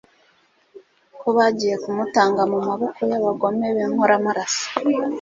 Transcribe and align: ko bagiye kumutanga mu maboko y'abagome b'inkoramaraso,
ko 1.19 1.27
bagiye 1.37 1.75
kumutanga 1.83 2.41
mu 2.51 2.59
maboko 2.67 2.99
y'abagome 3.09 3.67
b'inkoramaraso, 3.75 4.63